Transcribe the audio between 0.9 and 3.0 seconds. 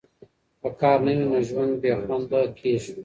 نه وي، نو ژوند بې خونده کیږي.